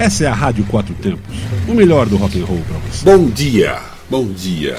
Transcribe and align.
Essa 0.00 0.24
é 0.24 0.26
a 0.28 0.32
Rádio 0.32 0.64
Quatro 0.64 0.94
Tempos, 0.94 1.36
o 1.68 1.74
melhor 1.74 2.06
do 2.06 2.16
rock 2.16 2.40
and 2.40 2.46
roll 2.46 2.60
para 2.66 2.78
você. 2.90 3.04
Bom 3.04 3.26
dia, 3.28 3.76
bom 4.08 4.24
dia. 4.24 4.78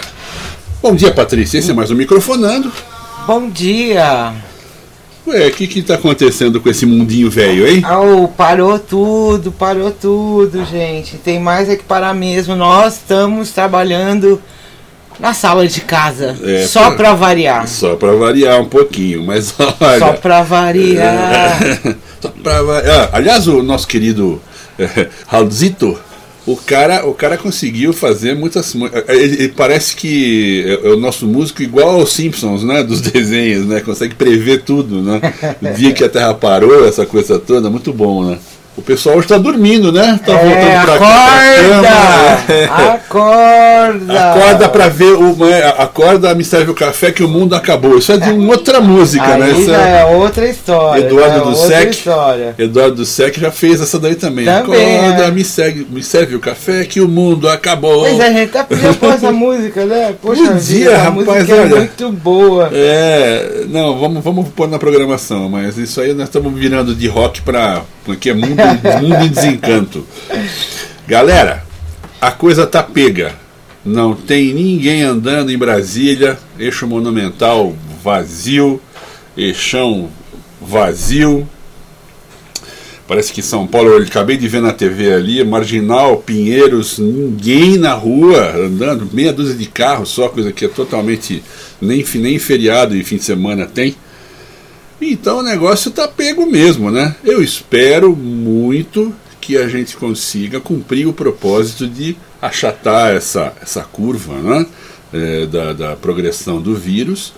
Bom 0.82 0.95
dia, 0.95 1.11
Patrícia. 1.11 1.59
Esse 1.59 1.70
é 1.70 1.74
mais 1.75 1.92
um 1.92 1.95
microfonando. 1.95 2.72
Bom 3.27 3.47
dia. 3.47 4.34
Ué, 5.27 5.47
o 5.47 5.52
que 5.52 5.68
que 5.68 5.84
tá 5.84 5.93
acontecendo 5.93 6.59
com 6.59 6.68
esse 6.68 6.88
mundinho 6.88 7.29
velho, 7.29 7.68
hein? 7.68 7.84
Oh, 7.86 8.27
parou 8.29 8.79
tudo, 8.79 9.52
parou 9.52 9.91
tudo, 9.91 10.65
gente. 10.65 11.18
Tem 11.18 11.39
mais 11.39 11.69
é 11.69 11.75
que 11.75 11.83
parar 11.83 12.15
mesmo. 12.15 12.55
Nós 12.55 12.95
estamos 12.95 13.51
trabalhando 13.51 14.41
na 15.19 15.35
sala 15.35 15.67
de 15.67 15.81
casa. 15.81 16.35
É, 16.43 16.65
só 16.65 16.88
pra- 16.88 16.95
pra 16.95 17.13
variar. 17.13 17.67
Só 17.67 17.95
pra 17.95 18.13
variar 18.13 18.59
um 18.59 18.65
pouquinho, 18.65 19.23
mas 19.23 19.53
olha. 19.79 19.99
Só 19.99 20.13
pra 20.13 20.41
variar. 20.41 21.59
Só 22.19 22.29
pra 22.29 22.63
variar. 22.63 23.09
Ah, 23.13 23.17
aliás, 23.17 23.47
o 23.47 23.61
nosso 23.61 23.88
querido 23.88 24.41
Raulzito, 25.27 25.97
o 26.45 26.55
cara, 26.55 27.05
o 27.05 27.13
cara 27.13 27.37
conseguiu 27.37 27.93
fazer 27.93 28.35
muitas. 28.35 28.73
mu- 28.73 28.87
eh, 28.87 29.04
Ele, 29.09 29.35
ele 29.43 29.49
parece 29.49 29.95
que 29.95 30.63
é, 30.83 30.87
é 30.87 30.89
o 30.91 30.97
nosso 30.97 31.27
músico 31.27 31.61
igual 31.61 31.99
aos 31.99 32.13
Simpsons, 32.13 32.63
né? 32.63 32.84
Dos 32.84 32.99
desenhos, 33.02 33.66
né? 33.67 33.80
Consegue 33.81 34.16
prever 34.16 34.63
tudo, 34.63 35.02
né? 35.02 35.21
O 35.62 35.73
dia 35.76 35.94
que 35.94 36.04
a 36.04 36.09
Terra 36.09 36.34
parou, 36.34 36.88
essa 36.88 37.05
coisa 37.05 37.38
toda, 37.38 37.70
muito 37.70 37.94
bom, 37.94 38.23
né? 38.26 38.40
O 38.78 38.82
pessoal 38.82 39.18
hoje 39.18 39.28
tá 39.28 39.38
dormindo, 39.38 39.92
né? 39.92 40.18
Tá 40.26 40.32
É, 40.32 40.36
voltando 40.46 40.86
pra 40.86 40.98
cama, 40.98 41.44
é. 41.44 42.66
acorda! 42.66 42.94
Acorda! 42.94 44.32
Acorda 44.32 44.70
pra 44.70 44.88
ver 44.88 45.14
o. 45.14 45.46
é, 45.46 45.68
Acorda, 45.78 46.34
me 46.34 46.44
serve 46.44 46.72
o 46.72 46.74
café 46.74 47.12
que 47.12 47.22
o 47.24 47.28
mundo 47.28 47.54
acabou. 47.54 47.98
Isso 47.98 48.12
é 48.14 48.18
de 48.18 48.30
uma 48.32 48.54
outra 48.54 48.80
música, 48.80 49.38
né? 49.38 49.46
Aí 49.48 49.52
Isso 49.62 49.70
já 49.70 49.88
é- 49.88 50.02
é 50.02 50.06
outra 50.16 50.48
história. 50.48 51.02
Eduardo 51.06 51.52
é 51.52 51.56
Sec. 51.56 51.90
história. 51.92 52.56
Eduardo 52.58 52.96
do 52.96 53.06
Sec 53.06 53.38
já 53.40 53.52
fez 53.52 53.82
essa 53.82 54.00
daí 54.00 54.16
também. 54.16 54.46
Também, 54.46 55.00
Acorda, 55.00 55.24
é. 55.26 55.32
me, 55.32 55.44
segue, 55.44 55.86
me 55.90 56.02
serve 56.02 56.36
o 56.36 56.40
café 56.40 56.85
que 56.85 57.02
o 57.02 57.08
mundo 57.10 57.50
acabou. 57.50 58.08
É, 58.08 58.12
a 58.26 58.32
gente 58.32 58.52
tá 58.52 58.63
pedindo 58.63 58.96
por 58.96 59.10
essa 59.13 59.32
música, 59.34 59.85
né? 59.85 60.16
Poxa 60.22 60.44
Bom 60.46 60.56
dia, 60.58 60.96
a 60.96 60.98
rapaz, 61.04 61.16
música 61.28 61.54
é 61.56 61.62
olha. 61.62 61.76
muito 61.76 62.12
boa. 62.13 62.70
É, 62.74 63.66
não, 63.70 64.00
vamos, 64.00 64.23
vamos 64.23 64.47
pôr 64.50 64.67
na 64.69 64.80
programação, 64.80 65.50
mas 65.50 65.78
isso 65.78 66.00
aí 66.00 66.13
nós 66.13 66.30
estamos 66.30 66.53
virando 66.58 66.95
de 66.95 67.08
rock 67.08 67.41
para 67.41 67.81
porque 68.03 68.31
é 68.31 68.33
mundo, 68.33 68.56
mundo 69.01 69.25
em 69.25 69.29
desencanto. 69.29 70.05
Galera, 71.07 71.63
a 72.19 72.31
coisa 72.31 72.67
tá 72.67 72.83
pega. 72.83 73.33
Não 73.83 74.13
tem 74.13 74.53
ninguém 74.53 75.01
andando 75.01 75.51
em 75.51 75.57
Brasília, 75.57 76.37
eixo 76.59 76.85
monumental 76.85 77.75
vazio, 78.03 78.79
eixão 79.35 80.09
vazio. 80.61 81.47
Parece 83.07 83.33
que 83.33 83.41
São 83.41 83.67
Paulo, 83.67 83.89
eu 83.89 84.03
acabei 84.03 84.37
de 84.37 84.47
ver 84.47 84.61
na 84.61 84.71
TV 84.71 85.13
ali, 85.13 85.43
Marginal, 85.43 86.17
Pinheiros, 86.17 86.97
ninguém 86.97 87.77
na 87.77 87.93
rua 87.93 88.55
andando, 88.55 89.09
meia 89.11 89.33
dúzia 89.33 89.55
de 89.55 89.65
carros 89.65 90.09
só, 90.09 90.29
coisa 90.29 90.51
que 90.51 90.63
é 90.63 90.69
totalmente 90.69 91.43
nem, 91.81 92.05
nem 92.15 92.39
feriado 92.39 92.95
e 92.95 93.03
fim 93.03 93.17
de 93.17 93.23
semana 93.23 93.65
tem. 93.65 93.95
Então 95.02 95.39
o 95.39 95.44
negócio 95.44 95.91
tá 95.91 96.07
pego 96.07 96.45
mesmo, 96.45 96.91
né? 96.91 97.16
Eu 97.23 97.41
espero 97.41 98.16
muito 98.16 99.13
que 99.39 99.57
a 99.57 99.67
gente 99.67 99.97
consiga 99.97 100.59
cumprir 100.59 101.07
o 101.07 101.13
propósito 101.13 101.88
de 101.88 102.16
achatar 102.41 103.16
essa, 103.16 103.53
essa 103.61 103.81
curva 103.81 104.35
né? 104.35 104.66
É, 105.11 105.45
da, 105.45 105.73
da 105.73 105.95
progressão 105.95 106.61
do 106.61 106.73
vírus 106.73 107.33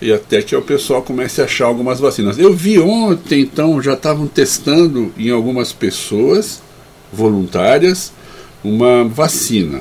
e 0.00 0.12
até 0.12 0.42
que 0.42 0.54
o 0.54 0.62
pessoal 0.62 1.02
comece 1.02 1.40
a 1.40 1.44
achar 1.44 1.66
algumas 1.66 1.98
vacinas. 1.98 2.38
Eu 2.38 2.52
vi 2.52 2.78
ontem, 2.78 3.40
então, 3.40 3.80
já 3.80 3.94
estavam 3.94 4.26
testando 4.26 5.12
em 5.16 5.30
algumas 5.30 5.72
pessoas 5.72 6.60
voluntárias 7.12 8.12
uma 8.62 9.04
vacina. 9.04 9.80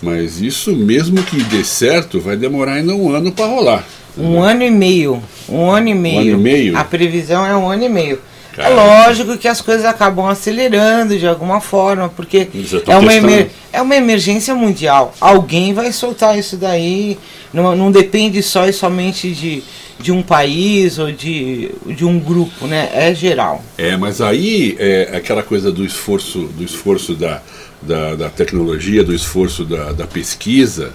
Mas 0.00 0.40
isso, 0.40 0.74
mesmo 0.74 1.22
que 1.22 1.42
dê 1.44 1.62
certo, 1.62 2.20
vai 2.20 2.36
demorar 2.36 2.74
ainda 2.74 2.94
um 2.94 3.14
ano 3.14 3.30
para 3.30 3.46
rolar. 3.46 3.86
Um 4.16 4.40
ano 4.42 4.62
e 4.62 4.70
meio. 4.70 5.22
Um 5.48 5.70
ano 5.70 5.88
e 5.88 5.94
meio. 5.94 6.18
ano 6.20 6.30
e 6.30 6.36
meio? 6.36 6.76
A 6.78 6.84
previsão 6.84 7.46
é 7.46 7.56
um 7.56 7.68
ano 7.68 7.84
e 7.84 7.88
meio. 7.88 8.18
É 8.58 8.68
lógico 8.68 9.38
que 9.38 9.48
as 9.48 9.60
coisas 9.60 9.86
acabam 9.86 10.26
acelerando 10.26 11.16
de 11.18 11.26
alguma 11.26 11.60
forma, 11.60 12.08
porque 12.10 12.48
é 12.86 12.96
uma, 12.98 13.14
emer- 13.14 13.50
é 13.72 13.80
uma 13.80 13.96
emergência 13.96 14.54
mundial. 14.54 15.14
Alguém 15.20 15.72
vai 15.72 15.90
soltar 15.92 16.38
isso 16.38 16.56
daí. 16.56 17.16
Não, 17.54 17.74
não 17.74 17.90
depende 17.90 18.42
só 18.42 18.66
e 18.66 18.72
somente 18.72 19.32
de, 19.32 19.62
de 19.98 20.12
um 20.12 20.20
país 20.22 20.98
ou 20.98 21.10
de, 21.10 21.70
de 21.86 22.04
um 22.04 22.18
grupo, 22.18 22.66
né? 22.66 22.90
É 22.92 23.14
geral. 23.14 23.64
É, 23.78 23.96
mas 23.96 24.20
aí 24.20 24.76
é 24.78 25.10
aquela 25.14 25.42
coisa 25.42 25.72
do 25.72 25.84
esforço, 25.84 26.40
do 26.40 26.62
esforço 26.62 27.14
da, 27.14 27.40
da, 27.80 28.14
da 28.14 28.28
tecnologia, 28.28 29.02
do 29.02 29.14
esforço 29.14 29.64
da, 29.64 29.92
da 29.92 30.06
pesquisa, 30.06 30.92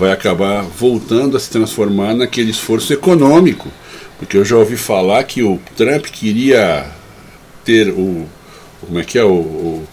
vai 0.00 0.12
acabar 0.12 0.62
voltando 0.62 1.36
a 1.36 1.40
se 1.40 1.50
transformar 1.50 2.14
naquele 2.14 2.50
esforço 2.50 2.90
econômico. 2.92 3.68
Porque 4.18 4.36
eu 4.36 4.44
já 4.44 4.56
ouvi 4.56 4.76
falar 4.76 5.22
que 5.24 5.42
o 5.42 5.60
Trump 5.76 6.06
queria 6.06 6.86
ter 7.64 7.90
o. 7.90 8.26
Como 8.80 8.98
é 8.98 9.04
que 9.04 9.18
é? 9.18 9.24
O, 9.24 9.28
o, 9.28 9.86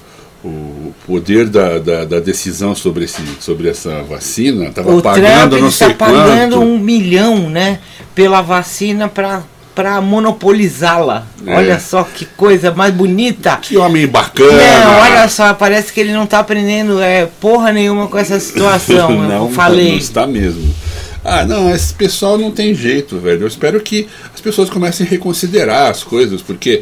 o 0.43 0.93
poder 1.05 1.49
da, 1.49 1.77
da, 1.77 2.05
da 2.05 2.19
decisão 2.21 2.73
sobre, 2.73 3.03
esse, 3.03 3.21
sobre 3.41 3.67
essa 3.67 4.01
vacina. 4.03 4.67
Estava 4.67 5.01
pagando 5.01 5.49
Trump 5.49 5.61
não 5.61 5.71
sei 5.71 5.93
pagando 5.93 6.55
quanto. 6.55 6.67
um 6.67 6.79
milhão, 6.79 7.49
né? 7.49 7.79
Pela 8.15 8.41
vacina 8.41 9.09
para 9.09 9.43
para 9.77 10.01
monopolizá-la. 10.01 11.27
É. 11.45 11.55
Olha 11.55 11.79
só 11.79 12.03
que 12.03 12.25
coisa 12.25 12.71
mais 12.71 12.91
bonita. 12.91 13.57
Que 13.57 13.77
homem 13.77 14.07
bacana! 14.07 14.57
Não, 14.57 14.99
olha 15.01 15.29
só, 15.29 15.53
parece 15.53 15.93
que 15.93 15.99
ele 15.99 16.13
não 16.13 16.25
tá 16.25 16.39
aprendendo 16.39 16.99
é, 16.99 17.27
porra 17.39 17.71
nenhuma 17.71 18.07
com 18.07 18.17
essa 18.17 18.39
situação. 18.39 19.11
não, 19.29 19.51
falei. 19.51 19.91
não 19.91 19.97
está 19.99 20.25
mesmo. 20.25 20.73
Ah, 21.23 21.45
não, 21.45 21.69
esse 21.69 21.93
pessoal 21.93 22.39
não 22.39 22.49
tem 22.49 22.73
jeito, 22.73 23.19
velho. 23.19 23.43
Eu 23.43 23.47
espero 23.47 23.79
que 23.79 24.07
as 24.33 24.41
pessoas 24.41 24.67
comecem 24.67 25.05
a 25.05 25.09
reconsiderar 25.11 25.91
as 25.91 26.03
coisas, 26.03 26.41
porque 26.41 26.81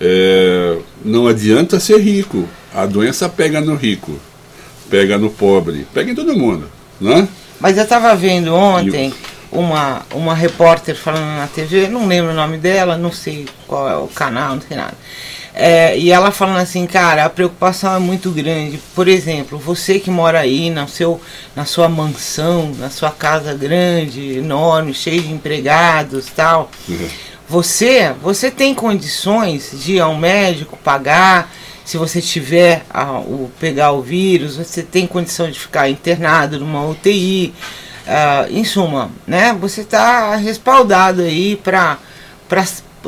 é, 0.00 0.76
não 1.04 1.26
adianta 1.26 1.80
ser 1.80 1.98
rico. 1.98 2.48
A 2.72 2.86
doença 2.86 3.28
pega 3.28 3.60
no 3.60 3.74
rico, 3.74 4.20
pega 4.88 5.18
no 5.18 5.30
pobre, 5.30 5.84
pega 5.92 6.12
em 6.12 6.14
todo 6.14 6.36
mundo, 6.36 6.70
né? 7.00 7.26
Mas 7.58 7.76
eu 7.76 7.86
tava 7.88 8.14
vendo 8.14 8.54
ontem 8.54 9.12
uma, 9.50 10.02
uma 10.12 10.34
repórter 10.34 10.96
falando 10.96 11.36
na 11.36 11.46
TV, 11.46 11.88
não 11.88 12.06
lembro 12.06 12.32
o 12.32 12.34
nome 12.34 12.58
dela, 12.58 12.96
não 12.96 13.12
sei 13.12 13.46
qual 13.66 13.88
é 13.88 13.96
o 13.96 14.08
canal, 14.08 14.54
não 14.54 14.62
sei 14.62 14.76
nada. 14.76 14.94
É, 15.58 15.96
e 15.96 16.12
ela 16.12 16.30
falando 16.30 16.58
assim, 16.58 16.86
cara, 16.86 17.24
a 17.24 17.30
preocupação 17.30 17.96
é 17.96 17.98
muito 17.98 18.30
grande. 18.30 18.78
Por 18.94 19.08
exemplo, 19.08 19.58
você 19.58 19.98
que 19.98 20.10
mora 20.10 20.40
aí 20.40 20.68
na, 20.68 20.86
seu, 20.86 21.18
na 21.54 21.64
sua 21.64 21.88
mansão, 21.88 22.72
na 22.78 22.90
sua 22.90 23.10
casa 23.10 23.54
grande, 23.54 24.36
enorme, 24.36 24.92
cheia 24.92 25.20
de 25.20 25.32
empregados 25.32 26.26
tal. 26.26 26.70
Você, 27.48 28.12
você 28.20 28.50
tem 28.50 28.74
condições 28.74 29.70
de 29.72 29.94
ir 29.94 30.00
ao 30.00 30.14
médico, 30.14 30.76
pagar, 30.76 31.50
se 31.86 31.96
você 31.96 32.20
tiver 32.20 32.84
a, 32.90 33.12
o, 33.12 33.50
pegar 33.60 33.92
o 33.92 34.02
vírus, 34.02 34.56
você 34.56 34.82
tem 34.82 35.06
condição 35.06 35.50
de 35.50 35.58
ficar 35.58 35.88
internado 35.88 36.58
numa 36.58 36.84
UTI. 36.84 37.54
Ah, 38.06 38.46
em 38.50 38.64
suma, 38.64 39.10
né? 39.26 39.56
Você 39.60 39.80
está 39.80 40.36
respaldado 40.36 41.22
aí 41.22 41.56
para 41.56 41.98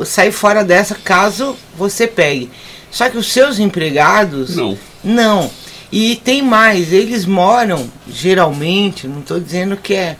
sair 0.05 0.31
fora 0.31 0.63
dessa 0.63 0.95
caso 0.95 1.55
você 1.77 2.07
pegue. 2.07 2.49
Só 2.91 3.09
que 3.09 3.17
os 3.17 3.31
seus 3.31 3.59
empregados 3.59 4.55
Não. 4.55 4.77
não. 5.03 5.51
E 5.91 6.17
tem 6.17 6.41
mais, 6.41 6.93
eles 6.93 7.25
moram 7.25 7.89
geralmente, 8.07 9.07
não 9.07 9.21
estou 9.21 9.39
dizendo 9.39 9.75
que 9.75 9.93
é, 9.93 10.17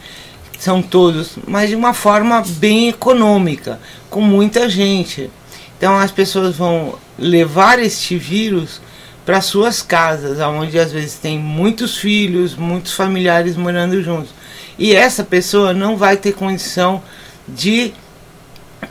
são 0.60 0.82
todos, 0.82 1.38
mas 1.48 1.70
de 1.70 1.76
uma 1.76 1.94
forma 1.94 2.44
bem 2.58 2.90
econômica, 2.90 3.80
com 4.10 4.22
muita 4.22 4.68
gente. 4.68 5.30
Então 5.78 5.98
as 5.98 6.12
pessoas 6.12 6.56
vão 6.56 6.98
levar 7.18 7.80
este 7.80 8.18
vírus 8.18 8.82
para 9.26 9.42
suas 9.42 9.82
casas, 9.82 10.40
onde 10.40 10.80
às 10.80 10.92
vezes 10.92 11.16
tem 11.16 11.38
muitos 11.38 11.98
filhos, 11.98 12.56
muitos 12.56 12.94
familiares 12.94 13.56
morando 13.56 14.02
juntos. 14.02 14.39
E 14.80 14.96
essa 14.96 15.24
pessoa 15.24 15.74
não 15.74 15.98
vai 15.98 16.16
ter 16.16 16.32
condição 16.32 17.04
de, 17.46 17.94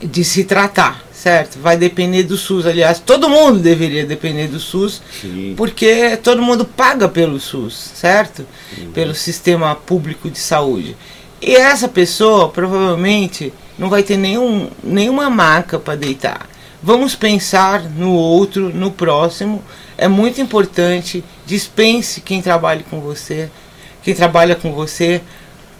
de 0.02 0.22
se 0.22 0.44
tratar, 0.44 1.02
certo? 1.10 1.58
Vai 1.58 1.78
depender 1.78 2.24
do 2.24 2.36
SUS. 2.36 2.66
Aliás, 2.66 3.00
todo 3.00 3.28
mundo 3.28 3.58
deveria 3.58 4.04
depender 4.04 4.48
do 4.48 4.60
SUS, 4.60 5.00
Sim. 5.20 5.54
porque 5.56 6.18
todo 6.18 6.42
mundo 6.42 6.66
paga 6.66 7.08
pelo 7.08 7.40
SUS, 7.40 7.92
certo? 7.94 8.46
Pelo 8.92 9.14
sistema 9.14 9.74
público 9.74 10.30
de 10.30 10.38
saúde. 10.38 10.94
E 11.40 11.56
essa 11.56 11.88
pessoa 11.88 12.50
provavelmente 12.50 13.52
não 13.78 13.88
vai 13.88 14.02
ter 14.02 14.18
nenhum, 14.18 14.68
nenhuma 14.82 15.30
maca 15.30 15.78
para 15.78 15.94
deitar. 15.94 16.48
Vamos 16.82 17.14
pensar 17.14 17.82
no 17.82 18.12
outro, 18.12 18.68
no 18.68 18.90
próximo. 18.90 19.64
É 19.96 20.06
muito 20.06 20.40
importante. 20.40 21.24
Dispense 21.46 22.20
quem 22.20 22.42
trabalha 22.42 22.84
com 22.88 23.00
você. 23.00 23.50
Quem 24.02 24.14
trabalha 24.14 24.54
com 24.54 24.72
você. 24.72 25.20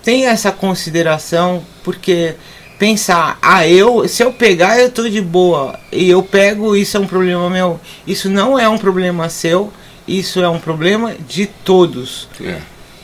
Tenha 0.09 0.31
essa 0.31 0.51
consideração, 0.51 1.63
porque 1.85 2.35
pensar, 2.79 3.39
ah, 3.43 3.69
eu, 3.69 4.09
se 4.09 4.23
eu 4.23 4.33
pegar, 4.33 4.81
eu 4.81 4.91
tô 4.91 5.07
de 5.07 5.21
boa. 5.21 5.79
E 5.93 6.09
eu 6.09 6.23
pego, 6.23 6.75
isso 6.75 6.97
é 6.97 7.01
um 7.01 7.07
problema 7.07 7.51
meu. 7.51 7.79
Isso 8.07 8.31
não 8.31 8.59
é 8.59 8.67
um 8.67 8.79
problema 8.79 9.29
seu, 9.29 9.71
isso 10.07 10.41
é 10.41 10.49
um 10.49 10.59
problema 10.59 11.15
de 11.29 11.45
todos. 11.45 12.27
É. 12.43 12.57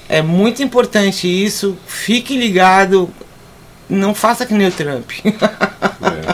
É 0.09 0.23
muito 0.23 0.63
importante 0.63 1.29
isso. 1.29 1.77
Fique 1.87 2.39
ligado. 2.39 3.11
Não 3.87 4.15
faça 4.15 4.47
que 4.47 4.55
nem 4.55 4.69
o 4.69 4.73
Trump. 4.73 5.11
É. 5.27 6.34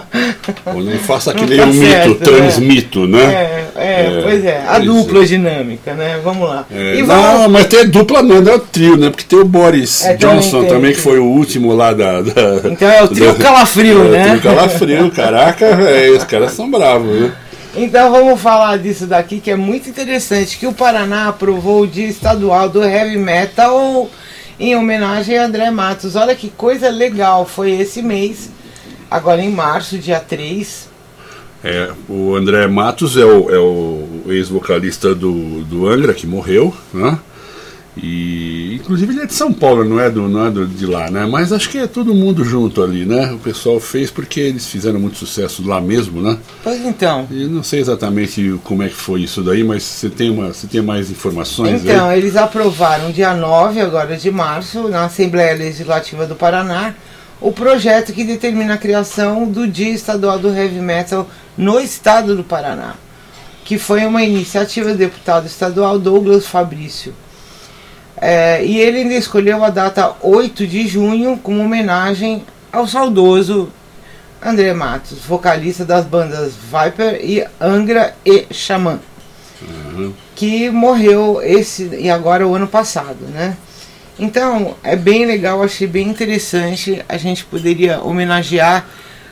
Ou 0.67 0.82
não 0.82 0.99
faça 0.99 1.32
que 1.35 1.44
nem 1.47 1.58
tá 1.58 1.64
o 1.64 1.69
mito, 1.69 1.87
certo, 1.91 2.14
transmito, 2.17 3.06
né? 3.06 3.23
É, 3.23 3.64
é, 3.76 3.91
É, 4.19 4.20
pois 4.23 4.44
é. 4.44 4.64
A 4.69 4.79
dupla 4.79 5.25
dinâmica, 5.25 5.94
né? 5.94 6.20
Vamos 6.23 6.49
lá. 6.49 6.67
É, 6.70 6.97
E 6.97 7.02
não, 7.02 7.06
vamos. 7.06 7.50
mas 7.52 7.67
tem 7.67 7.88
dupla 7.88 8.23
não, 8.23 8.37
é 8.37 8.55
o 8.55 8.58
trio, 8.58 8.97
né? 8.97 9.11
Porque 9.11 9.25
tem 9.25 9.38
o 9.38 9.44
Boris 9.44 10.05
É, 10.05 10.14
Johnson 10.17 10.61
tem, 10.61 10.69
também, 10.69 10.82
tem. 10.91 10.94
que 10.94 11.00
foi 11.00 11.19
o 11.19 11.25
último 11.25 11.75
lá 11.75 11.93
da. 11.93 12.20
da- 12.23 12.69
Então 12.70 12.88
é 12.88 13.02
o 13.02 13.08
trio 13.08 13.32
da- 13.35 13.44
calafrio, 13.44 14.05
é, 14.06 14.08
né? 14.11 14.23
O 14.26 14.29
trio 14.31 14.43
calafrio, 14.43 15.11
caraca, 15.11 15.76
velho, 15.76 16.17
os 16.17 16.25
caras 16.25 16.52
são 16.52 16.70
bravos, 16.70 17.19
viu? 17.19 17.32
Então 17.76 18.11
vamos 18.11 18.41
falar 18.41 18.79
disso 18.79 19.06
daqui 19.06 19.38
que 19.38 19.49
é 19.50 19.55
muito 19.56 19.88
interessante, 19.88 20.58
que 20.58 20.67
o 20.67 20.73
Paraná 20.73 21.29
aprovou 21.29 21.82
o 21.82 21.87
dia 21.87 22.08
estadual 22.08 22.69
do 22.69 22.82
heavy 22.82 23.17
metal 23.17 24.11
em 24.58 24.75
homenagem 24.75 25.38
a 25.38 25.44
André 25.44 25.70
Matos. 25.70 26.17
Olha 26.17 26.35
que 26.35 26.49
coisa 26.50 26.91
legal, 26.91 27.47
foi 27.47 27.70
esse 27.70 28.02
mês, 28.02 28.50
agora 29.11 29.43
em 29.43 29.51
março, 29.51 29.99
dia 29.99 30.21
3. 30.21 30.89
É, 31.62 31.91
o 32.09 32.35
André 32.35 32.67
Matos 32.67 33.17
é 33.17 33.25
o, 33.25 33.51
é 33.51 33.59
o 33.59 34.09
ex-vocalista 34.29 35.15
do, 35.15 35.62
do 35.65 35.87
Angra, 35.89 36.15
que 36.15 36.27
morreu, 36.27 36.75
né? 36.93 37.19
E 37.97 38.77
inclusive 38.77 39.12
ele 39.12 39.23
é 39.23 39.27
de 39.27 39.35
São 39.35 39.53
Paulo, 39.53 39.85
não 39.85 40.01
é, 40.01 40.09
do, 40.09 40.29
não 40.29 40.47
é 40.47 40.51
do, 40.51 40.67
de 40.67 40.87
lá, 40.87 41.11
né? 41.11 41.27
Mas 41.27 41.53
acho 41.53 41.69
que 41.69 41.77
é 41.77 41.87
todo 41.87 42.15
mundo 42.15 42.45
junto 42.45 42.83
ali, 42.83 43.05
né? 43.05 43.33
O 43.33 43.39
pessoal 43.39 43.79
fez 43.81 44.11
porque 44.11 44.41
eles 44.41 44.67
fizeram 44.69 44.99
muito 44.99 45.19
sucesso 45.19 45.67
lá 45.67 45.81
mesmo, 45.81 46.23
né? 46.23 46.39
Pois 46.62 46.81
então. 46.87 47.27
E 47.31 47.45
não 47.47 47.62
sei 47.62 47.81
exatamente 47.81 48.59
como 48.65 48.83
é 48.83 48.89
que 48.89 48.95
foi 48.95 49.23
isso 49.23 49.43
daí, 49.43 49.62
mas 49.65 49.83
você 49.83 50.09
tem, 50.09 50.31
uma, 50.31 50.49
você 50.49 50.67
tem 50.67 50.81
mais 50.81 51.11
informações 51.11 51.83
Então, 51.85 52.09
aí? 52.09 52.19
eles 52.19 52.37
aprovaram 52.37 53.11
dia 53.11 53.35
9 53.35 53.81
agora 53.81 54.17
de 54.17 54.31
março, 54.31 54.89
na 54.89 55.05
Assembleia 55.05 55.55
Legislativa 55.55 56.27
do 56.27 56.37
Paraná, 56.37 56.95
o 57.41 57.53
projeto 57.53 58.13
que 58.13 58.25
determina 58.25 58.75
a 58.75 58.79
criação 58.79 59.47
do 59.47 59.67
Dia 59.67 59.95
Estadual 59.95 60.39
do 60.39 60.55
Heavy 60.55 60.81
Metal 60.81 61.27
no 61.57 61.81
estado 61.81 62.37
do 62.37 62.45
Paraná, 62.45 62.95
que 63.65 63.79
foi 63.79 64.05
uma 64.05 64.23
iniciativa 64.23 64.91
do 64.91 64.99
deputado 64.99 65.47
estadual 65.47 65.99
Douglas 65.99 66.47
Fabrício. 66.47 67.15
É, 68.17 68.63
e 68.65 68.79
ele 68.79 68.99
ainda 68.99 69.15
escolheu 69.15 69.65
a 69.65 69.71
data 69.71 70.15
8 70.21 70.67
de 70.67 70.87
junho 70.87 71.39
como 71.43 71.65
homenagem 71.65 72.45
ao 72.71 72.87
saudoso 72.87 73.73
André 74.43 74.75
Matos, 74.75 75.19
vocalista 75.27 75.85
das 75.85 76.05
bandas 76.05 76.53
Viper 76.55 77.21
e 77.23 77.47
Angra 77.61 78.15
e 78.25 78.47
Xamã 78.53 79.01
Uhum. 79.63 80.15
que 80.35 80.71
morreu 80.71 81.41
esse 81.43 81.85
e 81.95 82.09
agora 82.09 82.49
o 82.49 82.55
ano 82.55 82.67
passado, 82.67 83.27
né? 83.29 83.57
Então 84.21 84.77
é 84.83 84.95
bem 84.95 85.25
legal, 85.25 85.63
achei 85.63 85.87
bem 85.87 86.07
interessante. 86.07 87.03
A 87.09 87.17
gente 87.17 87.43
poderia 87.47 88.03
homenagear 88.03 88.87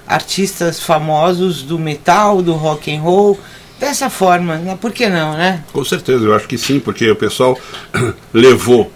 artistas 0.06 0.80
famosos 0.80 1.62
do 1.62 1.78
metal, 1.78 2.40
do 2.40 2.54
rock 2.54 2.90
and 2.94 3.02
roll 3.02 3.38
dessa 3.78 4.08
forma, 4.08 4.56
né? 4.56 4.78
Por 4.80 4.90
que 4.90 5.06
não, 5.06 5.34
né? 5.34 5.62
Com 5.74 5.84
certeza, 5.84 6.24
eu 6.24 6.34
acho 6.34 6.48
que 6.48 6.56
sim, 6.56 6.80
porque 6.80 7.10
o 7.10 7.14
pessoal 7.14 7.58
levou, 8.32 8.90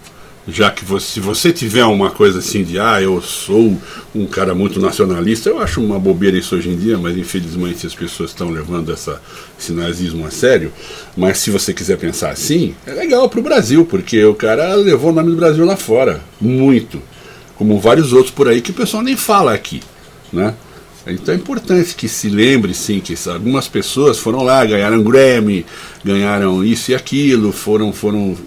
já 0.47 0.69
que 0.69 0.83
você, 0.83 1.13
se 1.13 1.19
você 1.19 1.53
tiver 1.53 1.85
uma 1.85 2.11
coisa 2.11 2.39
assim 2.39 2.63
de, 2.63 2.77
ah, 2.77 3.01
eu 3.01 3.21
sou 3.21 3.77
um 4.13 4.25
cara 4.25 4.53
muito 4.53 4.79
nacionalista, 4.79 5.49
eu 5.49 5.59
acho 5.59 5.81
uma 5.81 5.97
bobeira 5.97 6.37
isso 6.37 6.55
hoje 6.55 6.69
em 6.69 6.75
dia, 6.75 6.97
mas 6.97 7.17
infelizmente 7.17 7.87
as 7.87 7.95
pessoas 7.95 8.31
estão 8.31 8.49
levando 8.49 8.91
essa, 8.91 9.21
esse 9.57 9.71
nazismo 9.71 10.25
a 10.25 10.31
sério. 10.31 10.71
Mas 11.15 11.37
se 11.37 11.49
você 11.49 11.73
quiser 11.73 11.97
pensar 11.97 12.31
assim, 12.31 12.75
é 12.85 12.91
legal 12.91 13.29
pro 13.29 13.41
Brasil, 13.41 13.85
porque 13.85 14.23
o 14.25 14.35
cara 14.35 14.75
levou 14.75 15.11
o 15.11 15.13
nome 15.13 15.31
do 15.31 15.37
Brasil 15.37 15.65
lá 15.65 15.77
fora, 15.77 16.21
muito. 16.41 17.01
Como 17.55 17.79
vários 17.79 18.11
outros 18.11 18.33
por 18.33 18.47
aí 18.47 18.61
que 18.61 18.71
o 18.71 18.75
pessoal 18.75 19.01
nem 19.01 19.15
fala 19.15 19.53
aqui, 19.53 19.81
né? 20.31 20.53
Então 21.05 21.33
é 21.33 21.37
importante 21.37 21.95
que 21.95 22.07
se 22.07 22.29
lembre, 22.29 22.73
sim, 22.73 23.01
que 23.01 23.13
algumas 23.29 23.67
pessoas 23.67 24.17
foram 24.17 24.41
lá, 24.41 24.65
ganharam 24.65 25.03
Grammy, 25.03 25.65
ganharam 26.03 26.63
isso 26.63 26.91
e 26.91 26.95
aquilo, 26.95 27.51
foram, 27.51 27.91
foram 27.91 28.37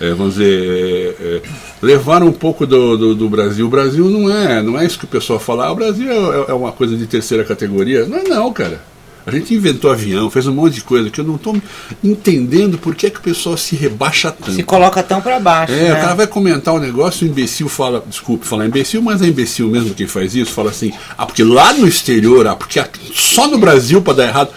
é, 0.00 0.10
vamos 0.10 0.34
dizer, 0.34 1.16
é, 1.18 1.24
é, 1.36 1.42
levaram 1.80 2.26
um 2.26 2.32
pouco 2.32 2.66
do, 2.66 2.96
do, 2.96 3.14
do, 3.14 3.28
Brasil. 3.28 3.66
O 3.66 3.70
Brasil 3.70 4.10
não 4.10 4.30
é, 4.30 4.62
não 4.62 4.78
é 4.78 4.84
isso 4.84 4.98
que 4.98 5.06
o 5.06 5.08
pessoal 5.08 5.40
fala, 5.40 5.66
ah, 5.66 5.72
o 5.72 5.76
Brasil 5.76 6.10
é, 6.10 6.50
é 6.50 6.54
uma 6.54 6.72
coisa 6.72 6.94
de 6.94 7.06
terceira 7.06 7.42
categoria. 7.42 8.04
Não 8.04 8.18
é 8.18 8.24
não, 8.24 8.52
cara. 8.52 8.93
A 9.26 9.30
gente 9.30 9.54
inventou 9.54 9.90
avião, 9.90 10.28
fez 10.28 10.46
um 10.46 10.52
monte 10.52 10.74
de 10.74 10.80
coisa 10.82 11.08
que 11.08 11.18
eu 11.18 11.24
não 11.24 11.36
estou 11.36 11.56
entendendo 12.02 12.76
por 12.76 12.94
que, 12.94 13.06
é 13.06 13.10
que 13.10 13.18
o 13.18 13.22
pessoal 13.22 13.56
se 13.56 13.74
rebaixa 13.74 14.30
tanto. 14.30 14.52
Se 14.52 14.62
coloca 14.62 15.02
tão 15.02 15.20
para 15.22 15.40
baixo. 15.40 15.72
É, 15.72 15.88
né? 15.88 15.92
o 15.92 15.96
cara 15.96 16.14
vai 16.14 16.26
comentar 16.26 16.74
um 16.74 16.78
negócio, 16.78 17.26
o 17.26 17.30
imbecil 17.30 17.68
fala, 17.68 18.04
desculpe 18.06 18.46
falar 18.46 18.66
imbecil, 18.66 19.00
mas 19.00 19.22
é 19.22 19.26
imbecil 19.26 19.68
mesmo 19.68 19.94
quem 19.94 20.06
faz 20.06 20.34
isso, 20.34 20.52
fala 20.52 20.70
assim, 20.70 20.92
ah, 21.16 21.24
porque 21.24 21.42
lá 21.42 21.72
no 21.72 21.88
exterior, 21.88 22.46
ah, 22.46 22.54
porque 22.54 22.82
só 23.14 23.46
no 23.46 23.56
Brasil 23.56 24.02
para 24.02 24.14
dar 24.14 24.26
errado. 24.28 24.50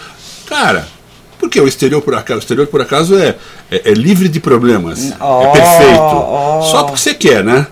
Cara, 0.46 0.88
porque 1.40 1.62
o 1.62 1.68
exterior 1.68 2.02
por 2.02 2.16
acaso, 2.16 2.40
o 2.40 2.44
exterior 2.44 2.68
por 2.68 2.82
acaso 2.82 3.18
é, 3.18 3.38
é, 3.72 3.92
é 3.92 3.94
livre 3.94 4.28
de 4.28 4.40
problemas. 4.40 5.14
Oh, 5.20 5.44
é 5.44 5.52
perfeito. 5.52 6.02
oh. 6.02 6.62
Só 6.64 6.84
porque 6.84 7.00
você 7.00 7.14
quer, 7.14 7.44
né? 7.44 7.68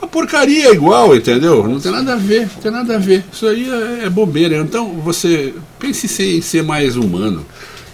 A 0.00 0.06
porcaria 0.06 0.68
é 0.68 0.72
igual, 0.72 1.14
entendeu? 1.14 1.66
Não 1.66 1.78
tem 1.78 1.92
nada 1.92 2.14
a 2.14 2.16
ver, 2.16 2.48
não 2.54 2.62
tem 2.62 2.72
nada 2.72 2.94
a 2.96 2.98
ver. 2.98 3.24
Isso 3.32 3.46
aí 3.46 3.68
é, 3.70 4.06
é 4.06 4.10
bobeira. 4.10 4.56
Então 4.56 4.94
você 4.94 5.54
pense 5.78 6.06
em 6.06 6.08
ser, 6.08 6.36
em 6.38 6.40
ser 6.40 6.62
mais 6.62 6.96
humano. 6.96 7.44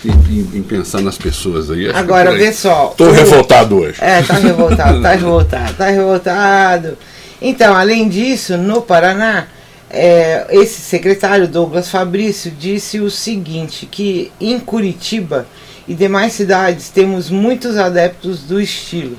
Em, 0.04 0.58
em, 0.58 0.62
pensar 0.62 1.00
nas 1.00 1.18
pessoas 1.18 1.68
aí. 1.70 1.90
Agora, 1.90 2.30
vê 2.32 2.52
só. 2.52 2.94
Tô 2.96 3.06
o... 3.06 3.10
revoltado 3.10 3.76
hoje. 3.78 3.96
É, 4.00 4.22
tá 4.22 4.34
revoltado, 4.34 5.02
tá 5.02 5.10
revoltado, 5.14 5.74
tá 5.74 5.86
revoltado. 5.86 6.98
Então, 7.42 7.74
além 7.74 8.08
disso, 8.08 8.56
no 8.56 8.82
Paraná, 8.82 9.48
é, 9.90 10.46
esse 10.50 10.80
secretário 10.80 11.48
Douglas 11.48 11.90
Fabrício 11.90 12.50
disse 12.50 13.00
o 13.00 13.10
seguinte, 13.10 13.86
que 13.86 14.30
em 14.40 14.58
Curitiba 14.60 15.46
e 15.88 15.94
demais 15.94 16.32
cidades 16.32 16.88
temos 16.88 17.30
muitos 17.30 17.76
adeptos 17.76 18.40
do 18.40 18.60
estilo. 18.60 19.16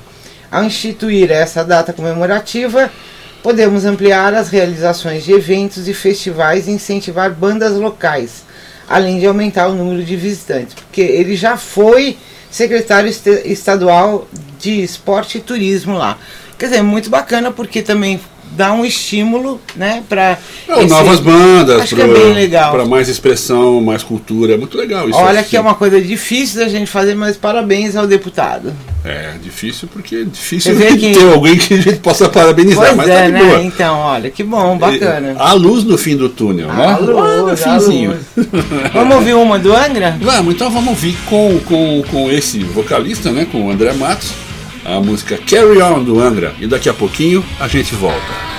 Ao 0.50 0.64
instituir 0.64 1.30
essa 1.30 1.62
data 1.62 1.92
comemorativa, 1.92 2.90
podemos 3.42 3.84
ampliar 3.84 4.34
as 4.34 4.48
realizações 4.48 5.24
de 5.24 5.32
eventos 5.32 5.88
e 5.88 5.94
festivais 5.94 6.66
e 6.66 6.70
incentivar 6.70 7.30
bandas 7.32 7.76
locais, 7.76 8.44
além 8.88 9.18
de 9.18 9.26
aumentar 9.26 9.68
o 9.68 9.74
número 9.74 10.02
de 10.02 10.16
visitantes, 10.16 10.74
porque 10.74 11.02
ele 11.02 11.36
já 11.36 11.56
foi 11.56 12.16
secretário 12.50 13.10
estadual 13.44 14.26
de 14.58 14.82
esporte 14.82 15.38
e 15.38 15.40
turismo 15.40 15.96
lá. 15.96 16.18
Quer 16.58 16.66
dizer, 16.66 16.82
muito 16.82 17.10
bacana 17.10 17.50
porque 17.50 17.82
também 17.82 18.20
dá 18.52 18.72
um 18.72 18.84
estímulo, 18.84 19.60
né, 19.76 20.02
para 20.08 20.38
é, 20.66 20.84
novas 20.86 21.20
bandas, 21.20 21.92
que 21.92 22.00
é 22.00 22.48
para 22.70 22.86
mais 22.86 23.08
expressão, 23.08 23.80
mais 23.80 24.02
cultura, 24.02 24.54
é 24.54 24.56
muito 24.56 24.76
legal 24.76 25.08
isso. 25.08 25.18
Olha 25.18 25.42
que 25.42 25.56
é 25.56 25.60
uma 25.60 25.74
coisa 25.74 26.00
difícil 26.00 26.60
da 26.60 26.68
gente 26.68 26.90
fazer, 26.90 27.14
mas 27.14 27.36
parabéns 27.36 27.94
ao 27.94 28.06
deputado. 28.06 28.72
É 29.04 29.34
difícil 29.42 29.88
porque 29.92 30.16
é 30.16 30.24
difícil 30.24 30.74
que... 30.98 31.12
ter 31.12 31.32
alguém 31.32 31.56
que 31.56 31.74
a 31.74 31.80
gente 31.80 31.98
possa 32.00 32.28
parabenizar, 32.28 32.86
pois 32.86 32.96
mas 32.96 33.08
é, 33.08 33.20
tá 33.20 33.26
de 33.26 33.32
né? 33.32 33.44
boa. 33.44 33.62
Então, 33.62 33.98
olha 33.98 34.30
que 34.30 34.42
bom, 34.42 34.76
bacana. 34.76 35.36
Há 35.38 35.52
luz 35.52 35.84
no 35.84 35.96
fim 35.96 36.16
do 36.16 36.28
túnel, 36.28 36.68
né? 36.68 36.86
a 36.86 36.98
luz, 36.98 37.16
Lá 37.16 37.36
no 37.36 37.56
finzinho. 37.56 38.16
vamos 38.92 39.16
ouvir 39.16 39.34
uma 39.34 39.58
do 39.58 39.74
Angra? 39.74 40.16
Vamos, 40.20 40.54
então 40.54 40.70
vamos 40.70 40.88
ouvir 40.90 41.16
com, 41.26 41.58
com, 41.64 42.02
com 42.10 42.30
esse 42.30 42.58
vocalista, 42.60 43.30
né, 43.30 43.46
com 43.50 43.66
o 43.66 43.70
André 43.70 43.92
Matos, 43.92 44.32
a 44.84 45.00
música 45.00 45.38
Carry 45.38 45.80
On 45.80 46.02
do 46.02 46.20
Angra. 46.20 46.54
E 46.60 46.66
daqui 46.66 46.88
a 46.88 46.94
pouquinho 46.94 47.44
a 47.58 47.68
gente 47.68 47.94
volta. 47.94 48.57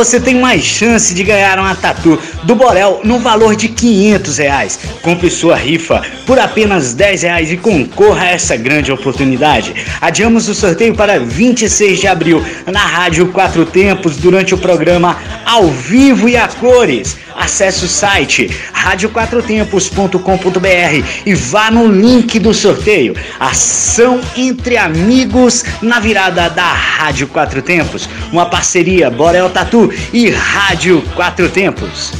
Você 0.00 0.18
tem 0.18 0.34
mais 0.34 0.62
chance 0.62 1.12
de 1.12 1.22
ganhar 1.22 1.58
uma 1.58 1.74
tatu 1.74 2.18
do 2.44 2.54
Borel 2.54 3.02
no 3.04 3.18
valor 3.18 3.54
de 3.54 3.68
500 3.68 4.38
reais. 4.38 4.80
Compre 5.02 5.30
sua 5.30 5.54
rifa 5.54 6.02
por 6.24 6.38
apenas 6.38 6.94
10 6.94 7.22
reais 7.24 7.52
e 7.52 7.58
concorra 7.58 8.22
a 8.22 8.30
essa 8.30 8.56
grande 8.56 8.90
oportunidade. 8.90 9.74
Adiamos 10.00 10.48
o 10.48 10.54
sorteio 10.54 10.94
para 10.94 11.20
26 11.20 12.00
de 12.00 12.06
abril 12.06 12.42
na 12.64 12.80
Rádio 12.80 13.30
Quatro 13.30 13.66
Tempos 13.66 14.16
durante 14.16 14.54
o 14.54 14.58
programa 14.58 15.18
Ao 15.44 15.68
Vivo 15.68 16.30
e 16.30 16.34
a 16.34 16.48
Cores. 16.48 17.18
Acesse 17.40 17.86
o 17.86 17.88
site 17.88 18.54
radioquatrotempos.com.br 18.74 21.04
e 21.24 21.34
vá 21.34 21.70
no 21.70 21.90
link 21.90 22.38
do 22.38 22.52
sorteio. 22.52 23.16
Ação 23.40 24.20
entre 24.36 24.76
amigos 24.76 25.64
na 25.80 25.98
virada 25.98 26.50
da 26.50 26.70
Rádio 26.70 27.26
Quatro 27.28 27.62
Tempos. 27.62 28.06
Uma 28.30 28.44
parceria 28.44 29.10
Borel 29.10 29.48
Tatu 29.48 29.90
e 30.12 30.28
Rádio 30.28 31.00
Quatro 31.16 31.48
Tempos. 31.48 32.12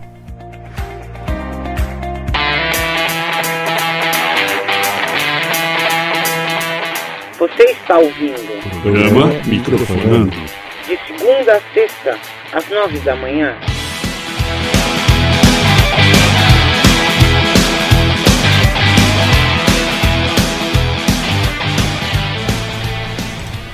Está 7.91 7.99
ouvindo 7.99 8.81
Programa 8.81 9.27
Microfonando. 9.45 10.31
de 10.87 10.97
segunda 11.05 11.57
a 11.57 11.73
sexta, 11.73 12.17
às 12.53 12.69
nove 12.69 12.97
da 12.99 13.17
manhã. 13.17 13.53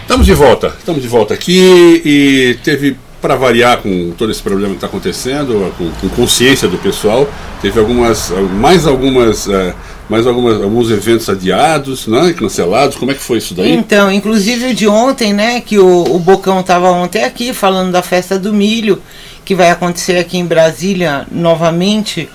Estamos 0.02 0.26
de 0.26 0.34
volta, 0.34 0.68
estamos 0.80 1.02
de 1.04 1.08
volta 1.08 1.36
aqui 1.36 2.02
e 2.04 2.58
teve, 2.64 2.98
para 3.22 3.36
variar 3.36 3.80
com 3.80 4.12
todo 4.18 4.32
esse 4.32 4.42
problema 4.42 4.70
que 4.70 4.78
está 4.78 4.88
acontecendo, 4.88 5.74
com, 5.78 5.90
com 5.90 6.10
consciência 6.10 6.68
do 6.68 6.78
pessoal, 6.78 7.28
teve 7.62 7.80
algumas, 7.80 8.32
mais 8.60 8.86
algumas, 8.86 9.48
eh, 9.48 9.74
mais 10.08 10.28
algumas, 10.28 10.62
alguns 10.62 10.92
eventos 10.92 11.28
adiados, 11.28 12.08
né, 12.08 12.34
cancelados. 12.34 12.96
Como 12.96 13.12
é 13.12 13.16
que 13.16 13.22
foi 13.22 13.40
isso 13.40 13.56
daí? 13.56 13.74
Então, 13.74 14.12
inclusive 14.12 14.68
o 14.68 14.74
de 14.74 14.88
ontem, 14.88 15.34
né, 15.34 15.62
que 15.62 15.80
o, 15.80 16.16
o 16.16 16.20
Bocão 16.20 16.60
estava 16.60 16.92
ontem 16.92 17.24
aqui 17.24 17.54
falando 17.54 17.92
da 17.92 18.04
festa 18.04 18.38
do 18.38 18.54
milho, 18.54 19.02
que 19.44 19.56
vai 19.56 19.72
acontecer 19.72 20.18
aqui 20.18 20.38
em 20.38 20.46
Brasília 20.46 21.26
novamente, 21.32 22.30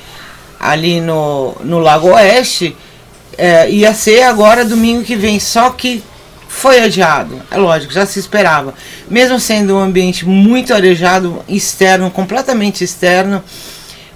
ali 0.58 1.00
no, 1.00 1.54
no 1.62 1.78
Lago 1.78 2.08
Oeste, 2.08 2.76
é, 3.38 3.70
ia 3.70 3.94
ser 3.94 4.22
agora 4.22 4.64
domingo 4.64 5.04
que 5.04 5.16
vem, 5.16 5.38
só 5.38 5.70
que 5.70 6.02
foi 6.52 6.80
adiado, 6.80 7.40
é 7.50 7.56
lógico, 7.56 7.92
já 7.92 8.04
se 8.04 8.18
esperava. 8.20 8.74
Mesmo 9.08 9.40
sendo 9.40 9.74
um 9.74 9.80
ambiente 9.80 10.28
muito 10.28 10.74
arejado, 10.74 11.42
externo, 11.48 12.10
completamente 12.10 12.84
externo, 12.84 13.42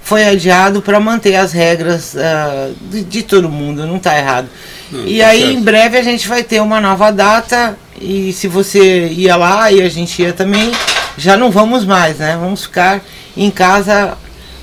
foi 0.03 0.23
adiado 0.25 0.83
para 0.83 1.01
manter 1.01 1.35
as 1.35 1.53
regras 1.53 2.15
ah, 2.15 2.71
de, 2.83 3.03
de 3.03 3.23
todo 3.23 3.49
mundo, 3.49 3.87
não 3.87 3.97
está 3.97 4.17
errado. 4.17 4.49
e 4.93 5.19
tá 5.19 5.29
aí 5.29 5.41
certo. 5.41 5.59
em 5.59 5.63
breve 5.63 5.99
a 5.99 6.03
gente 6.03 6.29
vai 6.29 6.45
ter 6.45 6.61
uma 6.61 6.81
nova 6.81 7.11
data 7.11 7.77
e 8.01 8.33
se 8.35 8.47
você 8.47 9.09
ia 9.09 9.35
lá 9.35 9.73
e 9.73 9.81
a 9.81 9.89
gente 9.89 10.23
ia 10.23 10.33
também, 10.33 10.71
já 11.17 11.37
não 11.39 11.51
vamos 11.51 11.85
mais, 11.87 12.19
né? 12.19 12.37
Vamos 12.39 12.65
ficar 12.65 13.03
em 13.35 13.51
casa 13.51 14.17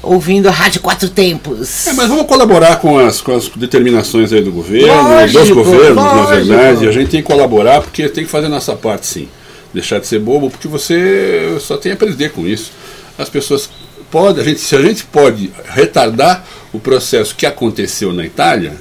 ouvindo 0.04 0.48
a 0.48 0.52
Rádio 0.52 0.82
Quatro 0.82 1.10
Tempos. 1.10 1.88
É, 1.88 1.94
mas 1.94 2.10
vamos 2.10 2.28
colaborar 2.28 2.76
com 2.76 3.00
as, 3.00 3.22
com 3.22 3.34
as 3.36 3.48
determinações 3.48 4.34
aí 4.34 4.42
do 4.42 4.52
governo, 4.52 4.88
Lógico, 5.10 5.40
dos 5.40 5.50
governos, 5.50 5.96
na 5.96 6.14
lógico. 6.14 6.46
verdade. 6.48 6.88
A 6.88 6.92
gente 6.92 7.10
tem 7.10 7.22
que 7.22 7.28
colaborar 7.28 7.82
porque 7.82 8.10
tem 8.10 8.26
que 8.26 8.30
fazer 8.30 8.48
a 8.48 8.50
nossa 8.50 8.76
parte, 8.76 9.08
sim. 9.08 9.30
Deixar 9.74 10.00
de 10.00 10.06
ser 10.06 10.20
bobo, 10.20 10.50
porque 10.52 10.68
você 10.68 11.58
só 11.60 11.78
tem 11.78 11.94
a 11.94 11.96
perder 11.96 12.32
com 12.32 12.46
isso. 12.46 12.72
As 13.18 13.30
pessoas 13.30 13.70
podem, 14.12 14.44
a 14.44 14.46
gente, 14.46 14.60
se 14.60 14.76
a 14.76 14.82
gente 14.82 15.06
pode 15.06 15.52
retardar 15.70 16.44
o 16.72 16.80
processo 16.80 17.34
que 17.36 17.46
aconteceu 17.46 18.14
na 18.14 18.26
Itália, 18.26 18.74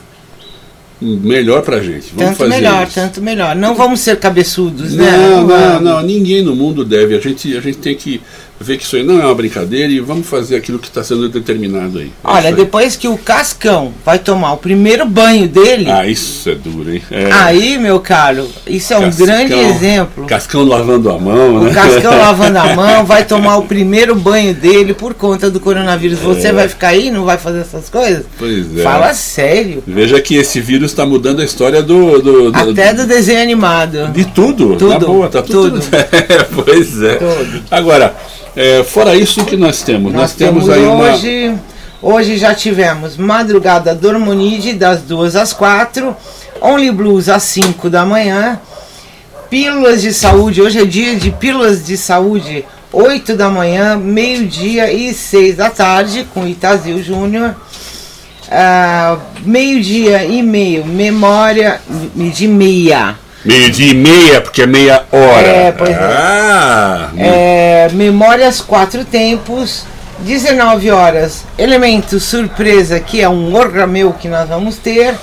melhor 1.00 1.62
pra 1.62 1.80
gente. 1.80 2.12
Vamos 2.14 2.36
tanto 2.36 2.36
fazer 2.38 2.50
melhor, 2.50 2.84
isso. 2.84 2.94
tanto 2.94 3.22
melhor. 3.22 3.56
Não 3.56 3.74
vamos 3.74 4.00
ser 4.00 4.18
cabeçudos, 4.18 4.94
né? 4.94 5.10
Não, 5.10 5.46
não, 5.46 5.80
não, 5.80 6.02
ninguém 6.02 6.42
no 6.42 6.54
mundo 6.54 6.84
deve. 6.84 7.16
A 7.16 7.20
gente, 7.20 7.56
a 7.56 7.60
gente 7.60 7.78
tem 7.78 7.96
que 7.96 8.20
ver 8.62 8.78
que 8.78 8.84
isso 8.84 8.96
aí 8.96 9.02
não 9.02 9.20
é 9.20 9.24
uma 9.26 9.34
brincadeira 9.34 9.92
e 9.92 10.00
vamos 10.00 10.26
fazer 10.26 10.56
aquilo 10.56 10.78
que 10.78 10.88
está 10.88 11.02
sendo 11.04 11.28
determinado 11.28 11.98
aí. 11.98 12.06
É 12.06 12.10
Olha, 12.24 12.48
aí. 12.50 12.54
depois 12.54 12.96
que 12.96 13.08
o 13.08 13.16
Cascão 13.18 13.92
vai 14.04 14.18
tomar 14.18 14.52
o 14.54 14.56
primeiro 14.56 15.04
banho 15.06 15.48
dele, 15.48 15.90
Ah, 15.90 16.06
isso 16.06 16.48
é 16.50 16.54
duro, 16.54 16.92
hein? 16.92 17.02
É. 17.10 17.28
aí, 17.32 17.78
meu 17.78 18.00
caro, 18.00 18.48
isso 18.66 18.92
é 18.94 18.98
um 18.98 19.02
Cascão- 19.02 19.26
grande 19.26 19.52
exemplo. 19.54 20.26
Cascão 20.26 20.64
lavando 20.64 21.10
a 21.10 21.18
mão, 21.18 21.60
né? 21.64 21.70
O 21.70 21.74
Cascão 21.74 22.12
lavando 22.18 22.58
a 22.58 22.74
mão, 22.74 23.04
vai 23.04 23.24
tomar 23.24 23.56
o 23.58 23.62
primeiro 23.64 24.14
banho 24.14 24.54
dele 24.54 24.94
por 24.94 25.14
conta 25.14 25.50
do 25.50 25.58
coronavírus. 25.60 26.18
Você 26.20 26.52
vai 26.52 26.68
ficar 26.68 26.88
aí, 26.88 27.10
não 27.10 27.24
vai 27.24 27.38
fazer 27.38 27.60
essas 27.60 27.88
coisas? 27.88 28.20
É. 28.20 28.24
Pois 28.38 28.78
é. 28.78 28.82
Fala 28.82 29.12
sério. 29.14 29.82
Veja 29.86 30.20
que 30.20 30.36
esse 30.36 30.60
vírus 30.60 30.90
está 30.92 31.04
mudando 31.04 31.40
a 31.40 31.44
história 31.44 31.82
do. 31.82 32.20
do, 32.22 32.50
do 32.52 32.70
Até 32.70 32.94
do 32.94 33.06
desenho 33.06 33.40
animado. 33.42 34.08
de 34.12 34.24
tudo. 34.26 34.76
Tudo, 34.76 34.88
Na 34.88 34.98
boa, 34.98 35.28
tá 35.28 35.42
tudo. 35.42 35.80
tudo. 35.80 35.82
É, 36.32 36.44
pois 36.44 37.02
é. 37.02 37.14
Tudo. 37.16 37.62
Agora, 37.70 38.14
é, 38.56 38.82
fora 38.84 39.14
isso, 39.16 39.40
o 39.40 39.44
que 39.44 39.56
nós 39.56 39.82
temos? 39.82 40.12
Nós, 40.12 40.22
Nós 40.22 40.34
temos, 40.34 40.64
temos 40.64 40.76
aí 40.78 40.84
uma. 40.84 41.12
hoje, 41.12 41.54
hoje 42.02 42.36
já 42.36 42.54
tivemos 42.54 43.16
Madrugada 43.16 43.94
Dormonide 43.94 44.74
das 44.74 45.02
2 45.02 45.36
às 45.36 45.52
4, 45.52 46.14
Only 46.60 46.90
Blues 46.90 47.28
às 47.28 47.42
5 47.44 47.88
da 47.88 48.04
manhã, 48.04 48.60
Pílulas 49.48 50.02
de 50.02 50.12
Saúde, 50.12 50.62
hoje 50.62 50.80
é 50.80 50.84
dia 50.84 51.16
de 51.16 51.30
Pílulas 51.30 51.84
de 51.84 51.96
Saúde, 51.96 52.64
8 52.92 53.34
da 53.36 53.48
manhã, 53.48 53.96
meio-dia 53.96 54.92
e 54.92 55.14
6 55.14 55.56
da 55.56 55.70
tarde, 55.70 56.26
com 56.34 56.46
Itazil 56.46 57.02
Júnior. 57.02 57.54
Ah, 58.50 59.16
meio-dia 59.44 60.24
e 60.26 60.42
meio, 60.42 60.84
memória 60.84 61.80
de 62.14 62.46
meia. 62.46 63.16
Meio-dia 63.44 63.90
e 63.90 63.94
meia, 63.94 64.40
porque 64.40 64.62
é 64.62 64.66
meia 64.66 65.04
hora. 65.10 65.46
É, 65.46 65.72
pois 65.72 65.90
é. 65.90 65.94
Ah, 65.94 67.10
É, 67.16 67.88
Memórias 67.92 68.60
Quatro 68.60 69.04
Tempos, 69.04 69.84
19 70.20 70.90
horas, 70.90 71.44
Elemento 71.58 72.20
Surpresa, 72.20 73.00
que 73.00 73.20
é 73.20 73.28
um 73.28 73.54
orga 73.54 73.86
meu 73.86 74.12
que 74.12 74.28
nós 74.28 74.48
vamos 74.48 74.76
ter. 74.76 75.14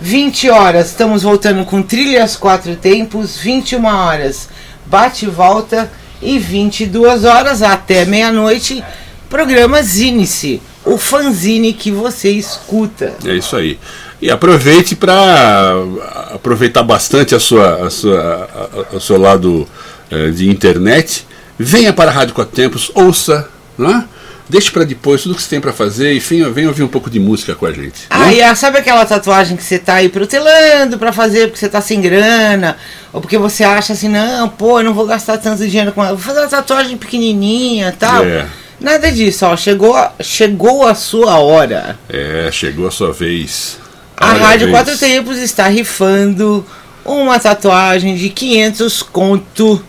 20 0.00 0.50
horas, 0.50 0.88
estamos 0.88 1.22
voltando 1.22 1.64
com 1.64 1.82
Trilhas 1.82 2.36
Quatro 2.36 2.76
Tempos. 2.76 3.36
21 3.38 3.84
horas, 3.84 4.48
Bate 4.86 5.24
e 5.24 5.28
Volta. 5.28 5.90
E 6.22 6.38
22 6.38 7.24
horas 7.26 7.62
até 7.62 8.06
meia-noite, 8.06 8.82
programa 9.28 9.82
Zine-se, 9.82 10.62
o 10.82 10.96
fanzine 10.96 11.74
que 11.74 11.90
você 11.90 12.30
escuta. 12.30 13.12
É 13.24 13.34
isso 13.34 13.54
aí. 13.54 13.78
E 14.20 14.30
aproveite 14.30 14.96
para 14.96 15.74
aproveitar 16.32 16.82
bastante 16.82 17.34
a 17.34 17.40
sua, 17.40 17.86
a 17.86 17.90
sua, 17.90 18.18
a- 18.20 18.94
a- 18.94 18.96
o 18.96 19.00
seu 19.00 19.18
lado 19.20 19.68
eh, 20.10 20.30
de 20.30 20.48
internet. 20.48 21.26
Venha 21.58 21.92
para 21.92 22.10
a 22.10 22.14
Rádio 22.14 22.34
Quatro 22.34 22.54
Tempos, 22.54 22.90
ouça, 22.94 23.48
né? 23.78 24.04
deixe 24.48 24.70
para 24.70 24.84
depois 24.84 25.22
tudo 25.24 25.34
que 25.34 25.42
você 25.42 25.48
tem 25.48 25.60
para 25.60 25.72
fazer 25.72 26.12
e 26.12 26.20
venha, 26.20 26.48
venha 26.50 26.68
ouvir 26.68 26.84
um 26.84 26.88
pouco 26.88 27.10
de 27.10 27.18
música 27.18 27.54
com 27.56 27.66
a 27.66 27.72
gente. 27.72 28.02
Ah, 28.08 28.26
né? 28.26 28.34
e 28.34 28.54
sabe 28.56 28.78
aquela 28.78 29.04
tatuagem 29.04 29.56
que 29.56 29.64
você 29.64 29.76
tá 29.78 29.94
aí 29.94 30.08
protelando 30.08 30.98
para 30.98 31.12
fazer 31.12 31.46
porque 31.48 31.58
você 31.58 31.68
tá 31.68 31.80
sem 31.80 32.00
grana? 32.00 32.76
Ou 33.12 33.20
porque 33.20 33.36
você 33.36 33.64
acha 33.64 33.92
assim, 33.92 34.08
não, 34.08 34.48
pô, 34.48 34.78
eu 34.78 34.84
não 34.84 34.94
vou 34.94 35.04
gastar 35.04 35.36
tanto 35.38 35.66
dinheiro 35.66 35.90
com 35.92 36.00
ela, 36.04 36.14
vou 36.14 36.22
fazer 36.22 36.38
uma 36.40 36.48
tatuagem 36.48 36.96
pequenininha 36.96 37.94
tal. 37.98 38.24
É. 38.24 38.46
Nada 38.80 39.10
disso, 39.10 39.44
ó, 39.46 39.56
chegou, 39.56 39.96
chegou 40.20 40.86
a 40.86 40.94
sua 40.94 41.38
hora. 41.40 41.98
É, 42.08 42.48
chegou 42.52 42.86
a 42.86 42.90
sua 42.92 43.12
vez. 43.12 43.78
A 44.16 44.32
Rádio. 44.32 44.70
Quatro 44.70 44.96
Tempos 44.96 45.38
está 45.38 45.68
rifando 45.68 46.64
uma 47.04 47.38
tatuagem 47.38 48.16
de 48.16 48.30
500 48.30 49.02
conto 49.02 49.84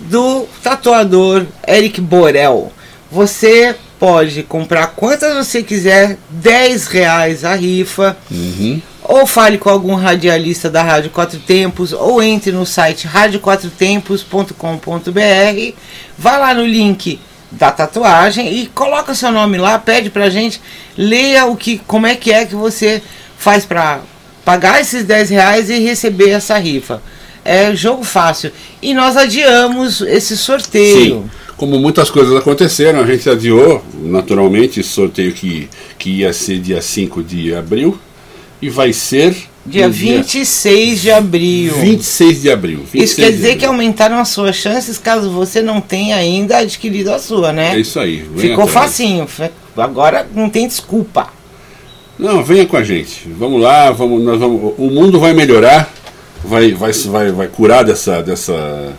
do 0.00 0.46
tatuador 0.62 1.44
Eric 1.66 2.00
Borel. 2.00 2.72
Você 3.10 3.74
pode 3.98 4.44
comprar 4.44 4.88
quantas 4.88 5.34
você 5.34 5.62
quiser, 5.62 6.18
10 6.30 6.86
reais 6.86 7.44
a 7.44 7.54
rifa. 7.54 8.16
Uhum. 8.30 8.80
Ou 9.04 9.26
fale 9.26 9.58
com 9.58 9.68
algum 9.68 9.94
radialista 9.94 10.70
da 10.70 10.82
Rádio 10.82 11.10
Quatro 11.10 11.38
Tempos, 11.40 11.92
ou 11.92 12.22
entre 12.22 12.52
no 12.52 12.64
site 12.64 13.06
radioquatrotempos.com.br, 13.06 15.74
vá 16.16 16.38
lá 16.38 16.54
no 16.54 16.64
link 16.64 17.20
da 17.50 17.70
tatuagem 17.70 18.50
e 18.52 18.66
coloca 18.68 19.14
seu 19.14 19.30
nome 19.30 19.58
lá, 19.58 19.78
pede 19.78 20.08
pra 20.08 20.30
gente, 20.30 20.60
leia 20.96 21.44
o 21.46 21.56
que, 21.56 21.78
como 21.86 22.06
é 22.06 22.14
que 22.14 22.32
é 22.32 22.46
que 22.46 22.54
você 22.54 23.02
faz 23.42 23.64
para 23.64 24.00
pagar 24.44 24.80
esses 24.80 25.04
10 25.04 25.30
reais 25.30 25.68
e 25.68 25.80
receber 25.80 26.30
essa 26.30 26.56
rifa. 26.58 27.02
É 27.44 27.74
jogo 27.74 28.04
fácil. 28.04 28.52
E 28.80 28.94
nós 28.94 29.16
adiamos 29.16 30.00
esse 30.00 30.36
sorteio. 30.36 31.24
Sim. 31.24 31.30
Como 31.56 31.78
muitas 31.78 32.08
coisas 32.08 32.34
aconteceram, 32.36 33.00
a 33.00 33.06
gente 33.06 33.28
adiou 33.28 33.84
naturalmente 33.94 34.78
esse 34.78 34.90
sorteio 34.90 35.32
que, 35.32 35.68
que 35.98 36.10
ia 36.20 36.32
ser 36.32 36.60
dia 36.60 36.80
5 36.80 37.22
de 37.22 37.52
abril 37.54 37.98
e 38.60 38.70
vai 38.70 38.92
ser 38.92 39.34
Dia 39.64 39.88
26 39.88 40.88
dia... 40.88 40.96
de 40.96 41.10
abril. 41.12 41.74
26 41.74 42.42
de 42.42 42.50
abril. 42.50 42.78
26 42.78 43.04
isso 43.04 43.16
quer 43.16 43.30
dizer 43.30 43.56
que 43.56 43.64
aumentaram 43.64 44.18
as 44.18 44.28
suas 44.28 44.56
chances 44.56 44.98
caso 44.98 45.30
você 45.30 45.62
não 45.62 45.80
tenha 45.80 46.16
ainda 46.16 46.58
adquirido 46.58 47.12
a 47.12 47.18
sua, 47.18 47.52
né? 47.52 47.76
É 47.76 47.80
isso 47.80 47.98
aí. 47.98 48.24
Ficou 48.36 48.64
atrás. 48.64 48.72
facinho. 48.72 49.26
Agora 49.76 50.26
não 50.34 50.50
tem 50.50 50.66
desculpa. 50.66 51.41
Não, 52.22 52.44
venha 52.44 52.64
com 52.64 52.76
a 52.76 52.84
gente. 52.84 53.28
Vamos 53.36 53.60
lá, 53.60 53.90
vamos, 53.90 54.22
nós 54.22 54.38
vamos, 54.38 54.74
o 54.78 54.88
mundo 54.90 55.18
vai 55.18 55.32
melhorar, 55.32 55.92
vai, 56.44 56.72
vai, 56.72 56.92
vai, 56.92 57.32
vai 57.32 57.48
curar 57.48 57.84
dessa, 57.84 58.22
dessa, 58.22 58.92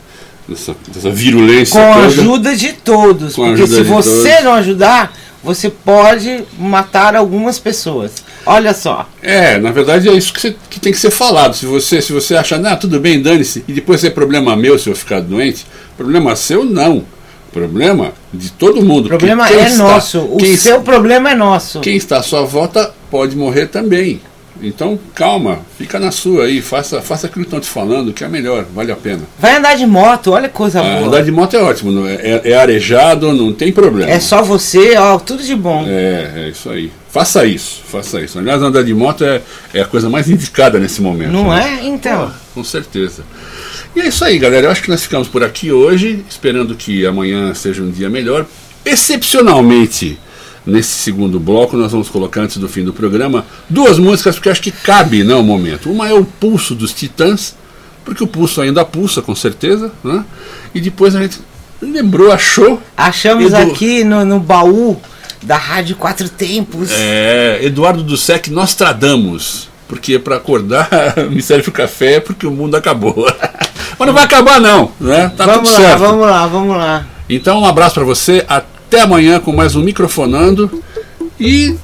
dessa, 0.48 0.76
dessa 0.94 1.10
virulência. 1.10 1.80
Com 1.80 1.94
a 1.94 2.06
ajuda 2.06 2.54
de 2.54 2.74
todos. 2.74 3.36
Com 3.36 3.48
porque 3.48 3.66
se 3.66 3.82
você 3.84 4.30
todos. 4.30 4.44
não 4.44 4.54
ajudar, 4.56 5.14
você 5.42 5.70
pode 5.70 6.44
matar 6.60 7.16
algumas 7.16 7.58
pessoas. 7.58 8.12
Olha 8.46 8.74
só. 8.74 9.08
É, 9.22 9.58
na 9.58 9.72
verdade 9.72 10.10
é 10.10 10.14
isso 10.14 10.34
que, 10.34 10.42
você, 10.42 10.56
que 10.70 10.78
tem 10.82 10.92
que 10.92 11.00
ser 11.00 11.12
falado. 11.12 11.56
Se 11.56 11.66
você, 11.66 12.02
se 12.02 12.12
você 12.12 12.36
achar, 12.36 12.60
não, 12.60 12.76
tudo 12.76 13.00
bem, 13.00 13.22
dane-se, 13.22 13.64
e 13.66 13.72
depois 13.72 14.04
é 14.04 14.10
problema 14.10 14.54
meu 14.58 14.78
se 14.78 14.90
eu 14.90 14.96
ficar 14.98 15.22
doente, 15.22 15.66
problema 15.96 16.36
seu 16.36 16.66
não. 16.66 17.06
Problema 17.54 18.14
de 18.34 18.52
todo 18.52 18.82
mundo. 18.82 19.06
O 19.06 19.10
problema 19.10 19.48
é 19.48 19.68
está, 19.68 19.78
nosso. 19.78 20.20
O 20.20 20.58
seu 20.58 20.82
problema 20.82 21.32
é 21.32 21.36
nosso. 21.36 21.82
Quem 21.82 21.96
está 21.96 22.18
à 22.18 22.24
sua 22.24 22.44
volta 22.44 22.92
pode 23.14 23.38
morrer 23.38 23.68
também. 23.68 24.20
Então, 24.60 24.98
calma, 25.14 25.60
fica 25.78 26.00
na 26.00 26.10
sua 26.10 26.46
aí, 26.46 26.64
faça, 26.64 27.00
faça 27.00 27.28
aquilo 27.28 27.46
que 27.46 27.48
estão 27.48 27.60
te 27.60 27.68
falando, 27.68 28.12
que 28.12 28.24
é 28.24 28.28
melhor, 28.28 28.66
vale 28.74 28.92
a 28.92 28.96
pena. 28.96 29.22
Vai 29.38 29.56
andar 29.56 29.76
de 29.76 29.86
moto, 29.86 30.32
olha 30.32 30.48
que 30.48 30.56
coisa 30.56 30.80
ah, 30.80 30.84
boa. 30.84 31.08
Andar 31.08 31.22
de 31.22 31.32
moto 31.32 31.56
é 31.56 31.62
ótimo, 31.62 32.08
é, 32.08 32.14
é, 32.14 32.42
é, 32.52 32.56
arejado, 32.56 33.32
não 33.32 33.54
tem 33.54 33.72
problema. 33.72 34.10
É 34.10 34.20
só 34.20 34.42
você, 34.42 34.98
ó, 34.98 35.20
tudo 35.20 35.44
de 35.44 35.56
bom. 35.56 35.86
É, 35.88 36.32
é 36.38 36.50
isso 36.50 36.72
aí. 36.72 36.92
Faça 37.12 37.46
isso, 37.46 37.84
faça 37.86 38.20
isso. 38.20 38.40
Aliás, 38.40 38.64
andar 38.64 38.84
de 38.84 38.96
moto 38.96 39.24
é, 39.24 39.44
é 39.76 39.82
a 39.82 39.86
coisa 39.86 40.10
mais 40.10 40.28
indicada 40.28 40.80
nesse 40.80 41.00
momento. 41.00 41.32
Não 41.32 41.52
né? 41.52 41.82
é? 41.82 41.86
Então. 41.86 42.28
Pô, 42.28 42.34
com 42.56 42.64
certeza. 42.64 43.24
E 43.96 44.02
é 44.02 44.08
isso 44.08 44.26
aí, 44.26 44.40
galera. 44.40 44.66
Eu 44.66 44.72
acho 44.72 44.82
que 44.82 44.90
nós 44.90 45.04
ficamos 45.04 45.28
por 45.28 45.44
aqui 45.44 45.72
hoje, 45.72 46.26
esperando 46.28 46.74
que 46.74 47.06
amanhã 47.06 47.54
seja 47.54 47.84
um 47.84 47.92
dia 47.92 48.10
melhor. 48.10 48.48
Excepcionalmente 48.84 50.18
Nesse 50.66 50.92
segundo 50.92 51.40
bloco, 51.40 51.76
nós 51.76 51.92
vamos 51.92 52.10
colocar, 52.10 52.42
antes 52.42 52.58
do 52.58 52.70
fim 52.70 52.84
do 52.84 52.94
programa, 52.94 53.46
duas 53.70 54.00
músicas, 54.00 54.36
porque 54.36 54.50
acho 54.50 54.62
que 54.62 54.72
cabe 54.72 55.24
né, 55.24 55.36
o 55.36 55.44
momento. 55.44 55.92
Uma 55.92 56.08
é 56.08 56.14
o 56.14 56.24
Pulso 56.24 56.74
dos 56.74 56.94
Titãs, 56.94 57.56
porque 58.06 58.24
o 58.24 58.28
pulso 58.28 58.62
ainda 58.62 58.86
pulsa, 58.86 59.22
com 59.22 59.36
certeza. 59.36 59.92
Né? 60.04 60.24
E 60.74 60.80
depois 60.80 61.16
a 61.16 61.22
gente 61.22 61.40
lembrou, 61.82 62.32
achou. 62.32 62.82
Achamos 62.96 63.54
Edu... 63.54 63.72
aqui 63.72 64.04
no, 64.04 64.24
no 64.24 64.40
baú 64.40 65.00
da 65.42 65.58
Rádio 65.58 65.96
Quatro 65.96 66.30
Tempos. 66.30 66.90
É, 66.92 67.60
Eduardo 67.62 68.04
do 68.04 68.18
Sec 68.18 68.48
Nostradamus. 68.48 69.70
Porque 69.88 70.18
para 70.18 70.38
acordar 70.38 70.90
me 71.30 71.42
serve 71.42 71.70
o 71.70 71.72
café 71.72 72.20
porque 72.20 72.48
o 72.48 72.52
mundo 72.52 72.76
acabou. 72.76 73.28
Mas 74.00 74.08
não 74.08 74.14
vai 74.14 74.24
acabar 74.24 74.60
não, 74.60 74.92
né? 75.00 75.32
Tá 75.38 75.46
vamos 75.46 75.72
lá, 75.72 75.78
certo. 75.78 76.00
vamos 76.00 76.26
lá, 76.26 76.48
vamos 76.48 76.78
lá. 76.78 77.06
Então 77.30 77.62
um 77.62 77.66
abraço 77.66 77.96
para 77.96 78.04
você, 78.04 78.44
até 78.48 78.73
até 78.94 79.02
amanhã 79.02 79.40
com 79.40 79.52
mais 79.52 79.76
um 79.76 79.82
Microfonando. 79.82 80.84
E 81.40 81.76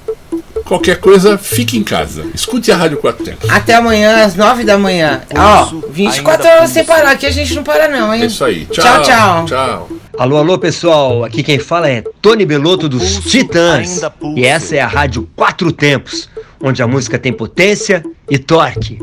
qualquer 0.64 0.98
coisa, 0.98 1.40
fique 1.40 1.76
em 1.76 1.84
casa. 1.84 2.28
Escute 2.36 2.72
a 2.72 2.78
Rádio 2.78 3.00
Quatro 3.00 3.26
Tempos. 3.26 3.50
Até 3.50 3.74
amanhã, 3.74 4.24
às 4.24 4.36
nove 4.36 4.64
da 4.64 4.78
manhã. 4.78 5.24
Ó, 5.36 5.82
24 5.90 6.48
horas 6.48 6.70
sem 6.70 6.86
parar, 6.86 7.10
aqui 7.10 7.26
a 7.26 7.32
gente 7.32 7.56
não 7.56 7.64
para 7.64 7.88
não, 7.88 8.14
hein? 8.14 8.22
É 8.22 8.26
isso 8.28 8.46
aí. 8.46 8.66
Tchau, 8.68 9.02
tchau. 9.02 9.46
Tchau. 9.46 9.90
Alô, 10.20 10.38
alô, 10.38 10.60
pessoal. 10.60 11.24
Aqui 11.24 11.42
quem 11.42 11.58
fala 11.58 11.90
é 11.90 12.04
Tony 12.22 12.46
Belotto 12.46 12.88
dos 12.88 13.18
Titãs. 13.22 14.02
E 14.36 14.46
essa 14.46 14.76
é 14.76 14.80
a 14.80 14.88
Rádio 14.88 15.28
Quatro 15.36 15.72
Tempos, 15.72 16.30
onde 16.62 16.84
a 16.84 16.88
música 16.88 17.18
tem 17.18 17.34
potência 17.34 18.04
e 18.30 18.38
torque. 18.38 19.00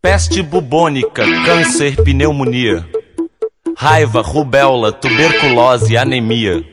Peste 0.00 0.40
bubônica, 0.42 1.24
câncer, 1.44 1.96
pneumonia 1.96 2.86
raiva, 3.80 4.22
rubéola, 4.22 4.90
tuberculose, 4.90 5.96
anemia, 5.96 6.64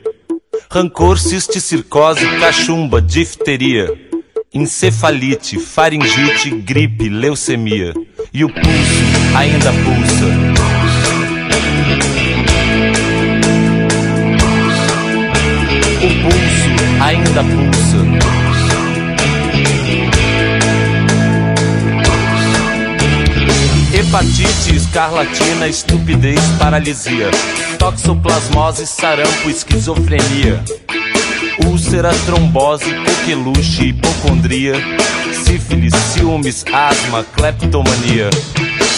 rancor, 0.68 1.16
cisticircose, 1.20 2.26
cachumba, 2.40 3.00
difteria, 3.00 3.86
encefalite, 4.52 5.56
faringite, 5.60 6.50
gripe, 6.50 7.08
leucemia. 7.08 7.94
E 8.34 8.44
o 8.44 8.48
pulso 8.48 9.36
ainda 9.36 9.72
pulsa. 9.72 10.26
O 16.02 16.08
pulso 16.22 17.04
ainda 17.04 17.44
pulsa. 17.44 18.45
Hepatite, 24.16 24.74
escarlatina, 24.74 25.68
estupidez, 25.68 26.40
paralisia, 26.58 27.30
toxoplasmose, 27.78 28.86
sarampo, 28.86 29.50
esquizofrenia, 29.50 30.62
úlcera, 31.66 32.10
trombose, 32.24 32.86
coqueluche, 32.94 33.88
hipocondria, 33.88 34.74
sífilis, 35.44 35.94
ciúmes, 35.94 36.64
asma, 36.72 37.24
cleptomania. 37.34 38.30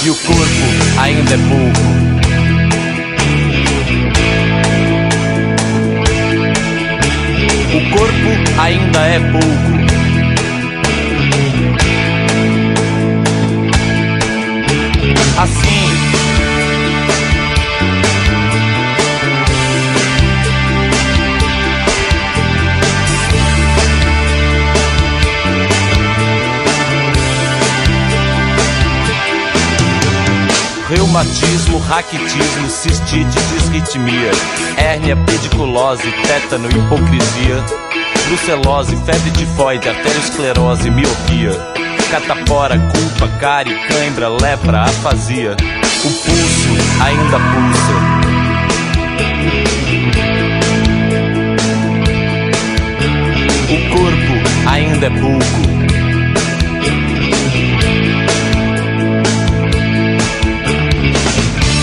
E 0.05 0.11
o 0.11 0.15
corpo 0.15 1.01
ainda 1.01 1.35
é 1.35 1.39
pouco. 1.49 1.81
O 7.75 7.81
corpo 7.91 8.61
ainda 8.61 9.01
é 9.01 9.19
pouco. 9.33 9.88
Assim. 15.39 15.59
Reumatismo, 30.89 31.79
raquitismo, 31.81 32.69
cistite, 32.71 33.39
disritmia, 33.55 34.31
hérnia, 34.77 35.15
pediculose, 35.17 36.11
tétano, 36.27 36.69
hipocrisia, 36.69 37.65
brucelose, 38.27 38.97
febre 38.97 39.31
tifoide, 39.33 39.89
arteriosclerose, 39.89 40.91
miopia 40.91 41.79
catapora, 42.11 42.79
culpa, 42.79 43.29
cárie, 43.39 43.75
cãibra, 43.87 44.29
lepra, 44.29 44.83
afasia. 44.83 45.53
O 45.53 46.11
pulso 46.11 46.71
ainda 47.03 47.39
pulsa. 47.39 47.95
O 53.69 53.77
corpo 53.91 54.35
ainda 54.71 55.07
é 55.07 55.11
pouco. 55.11 55.69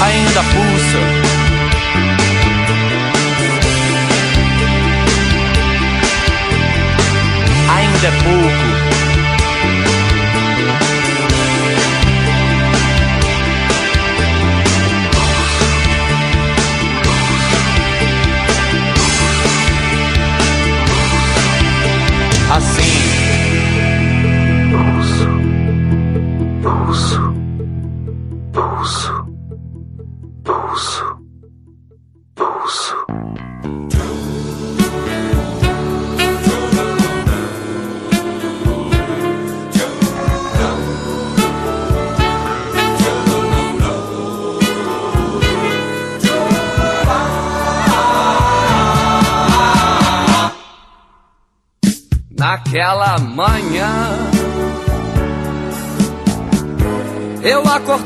Ainda 0.02 0.44
pulsa. 0.44 1.26
ainda 7.76 8.08
é 8.08 8.12
pouco. 8.24 8.65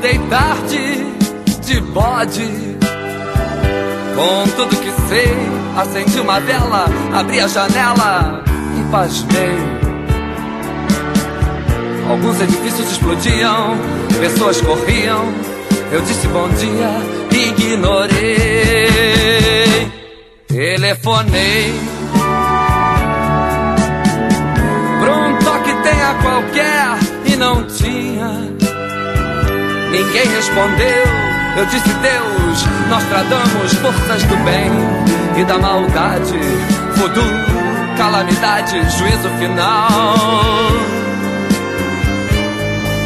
Tarde, 0.00 1.04
de 1.60 1.80
bode, 1.92 2.48
com 4.16 4.48
tudo 4.56 4.74
que 4.76 4.90
sei. 5.08 5.36
Acendi 5.76 6.20
uma 6.20 6.40
vela, 6.40 6.86
abri 7.12 7.38
a 7.38 7.46
janela 7.46 8.42
e 8.78 8.90
pasmei. 8.90 9.58
Alguns 12.08 12.40
edifícios 12.40 12.92
explodiam, 12.92 13.76
pessoas 14.18 14.60
corriam. 14.62 15.26
Eu 15.92 16.00
disse 16.00 16.26
bom 16.28 16.48
dia, 16.48 16.90
ignorei. 17.30 18.30
Telefonei 20.48 21.74
pra 24.98 25.14
um 25.14 25.38
toque 25.40 25.74
tenha 25.82 26.14
qualquer 26.22 26.98
e 27.26 27.36
não 27.36 27.66
tinha. 27.66 28.49
Ninguém 29.90 30.26
respondeu. 30.28 31.04
Eu 31.56 31.66
disse 31.66 31.88
Deus, 31.88 32.64
nós 32.88 33.02
tradamos 33.04 33.72
forças 33.74 34.22
do 34.22 34.36
bem 34.44 34.70
e 35.36 35.44
da 35.44 35.58
maldade, 35.58 36.38
voodoo, 36.94 37.24
calamidade, 37.96 38.80
juízo 38.96 39.28
final. 39.38 40.14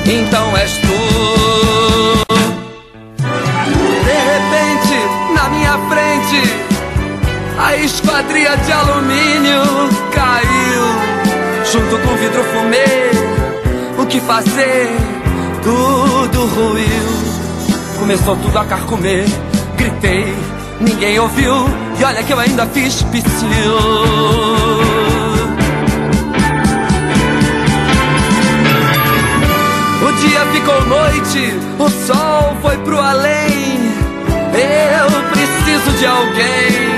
Então 0.07 0.57
és 0.59 0.77
tu. 0.77 2.25
De 4.05 4.12
repente, 4.12 4.99
na 5.35 5.49
minha 5.49 5.79
frente, 5.88 6.42
a 7.59 7.77
esquadria 7.77 8.57
de 8.59 8.73
alumínio 8.73 9.62
caiu, 10.12 10.85
junto 11.73 11.99
com 12.07 12.14
vidro 12.16 12.44
fumê. 12.44 13.11
O 13.99 14.07
que 14.07 14.20
fazer? 14.20 15.13
Tudo 15.64 16.44
ruiu. 16.44 17.35
Começou 17.98 18.37
tudo 18.37 18.59
a 18.59 18.64
carcomer. 18.66 19.24
Gritei, 19.79 20.35
ninguém 20.79 21.18
ouviu. 21.18 21.55
E 21.98 22.05
olha 22.05 22.22
que 22.22 22.33
eu 22.33 22.38
ainda 22.38 22.66
fiz 22.66 23.03
psiu. 23.05 23.77
O 30.07 30.12
dia 30.12 30.40
ficou 30.53 30.85
noite, 30.87 31.55
o 31.79 31.88
sol 32.07 32.57
foi 32.61 32.77
pro 32.79 33.00
além. 33.00 33.94
Eu 34.53 35.11
preciso 35.31 35.98
de 35.98 36.07
alguém. 36.07 36.94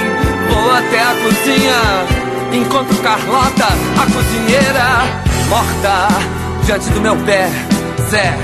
Vou 0.48 0.72
até 0.72 1.00
a 1.02 1.14
cozinha, 1.22 2.60
encontro 2.60 2.96
Carlota, 2.98 3.66
a 3.66 4.06
cozinheira, 4.12 5.04
morta 5.48 6.08
diante 6.64 6.90
do 6.90 7.00
meu 7.00 7.16
pé. 7.18 7.48
Zé, 8.10 8.36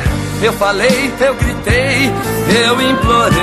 eu 0.47 0.53
falei, 0.55 1.13
eu 1.21 1.35
gritei, 1.35 2.11
eu 2.67 2.81
implorei. 2.81 3.43